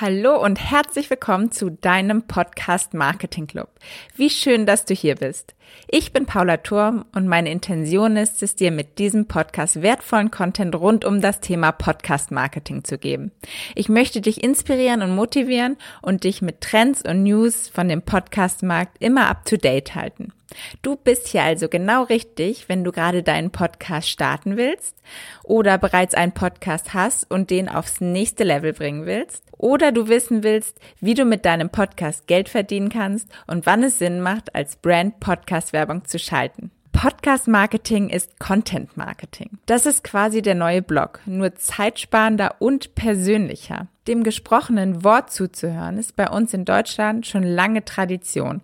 [0.00, 3.68] Hallo und herzlich willkommen zu deinem Podcast Marketing Club.
[4.14, 5.56] Wie schön, dass du hier bist.
[5.88, 10.76] Ich bin Paula Turm und meine Intention ist es, dir mit diesem Podcast wertvollen Content
[10.76, 13.32] rund um das Thema Podcast Marketing zu geben.
[13.74, 18.62] Ich möchte dich inspirieren und motivieren und dich mit Trends und News von dem Podcast
[18.62, 20.32] Markt immer up to date halten.
[20.82, 24.96] Du bist hier also genau richtig, wenn du gerade deinen Podcast starten willst
[25.44, 30.42] oder bereits einen Podcast hast und den aufs nächste Level bringen willst oder du wissen
[30.42, 34.76] willst, wie du mit deinem Podcast Geld verdienen kannst und wann es Sinn macht, als
[34.76, 36.70] Brand Podcast-Werbung zu schalten.
[37.00, 39.58] Podcast Marketing ist Content Marketing.
[39.66, 43.86] Das ist quasi der neue Blog, nur zeitsparender und persönlicher.
[44.08, 48.62] Dem gesprochenen Wort zuzuhören ist bei uns in Deutschland schon lange Tradition.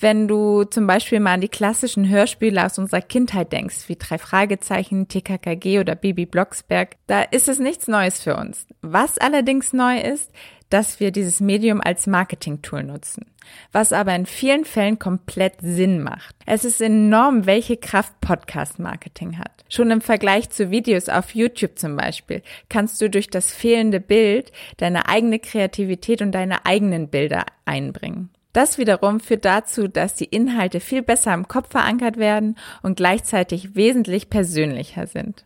[0.00, 4.16] Wenn du zum Beispiel mal an die klassischen Hörspiele aus unserer Kindheit denkst, wie drei
[4.16, 8.66] Fragezeichen, TKKG oder Bibi Blocksberg, da ist es nichts Neues für uns.
[8.80, 10.32] Was allerdings neu ist,
[10.70, 13.26] dass wir dieses Medium als Marketing-Tool nutzen,
[13.72, 16.34] was aber in vielen Fällen komplett Sinn macht.
[16.44, 19.64] Es ist enorm, welche Kraft Podcast-Marketing hat.
[19.68, 24.52] Schon im Vergleich zu Videos auf YouTube zum Beispiel kannst du durch das fehlende Bild
[24.76, 28.30] deine eigene Kreativität und deine eigenen Bilder einbringen.
[28.52, 33.74] Das wiederum führt dazu, dass die Inhalte viel besser im Kopf verankert werden und gleichzeitig
[33.74, 35.44] wesentlich persönlicher sind.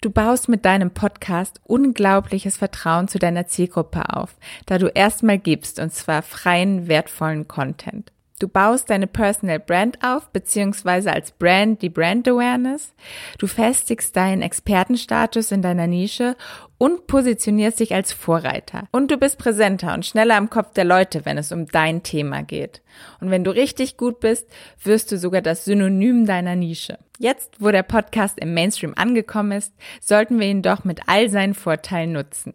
[0.00, 5.78] Du baust mit deinem Podcast unglaubliches Vertrauen zu deiner Zielgruppe auf, da du erstmal gibst,
[5.78, 8.12] und zwar freien, wertvollen Content.
[8.42, 12.92] Du baust deine Personal Brand auf, beziehungsweise als Brand die Brand Awareness.
[13.38, 16.34] Du festigst deinen Expertenstatus in deiner Nische
[16.76, 18.88] und positionierst dich als Vorreiter.
[18.90, 22.42] Und du bist präsenter und schneller im Kopf der Leute, wenn es um dein Thema
[22.42, 22.82] geht.
[23.20, 24.48] Und wenn du richtig gut bist,
[24.82, 26.98] wirst du sogar das Synonym deiner Nische.
[27.22, 31.54] Jetzt, wo der Podcast im Mainstream angekommen ist, sollten wir ihn doch mit all seinen
[31.54, 32.54] Vorteilen nutzen.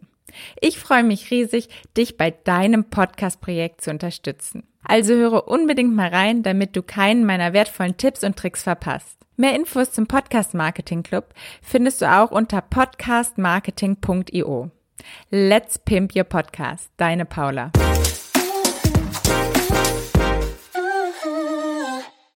[0.60, 4.64] Ich freue mich riesig, dich bei deinem Podcast-Projekt zu unterstützen.
[4.84, 9.16] Also höre unbedingt mal rein, damit du keinen meiner wertvollen Tipps und Tricks verpasst.
[9.36, 14.70] Mehr Infos zum Podcast Marketing Club findest du auch unter podcastmarketing.io.
[15.30, 16.90] Let's pimp your podcast.
[16.98, 17.72] Deine Paula.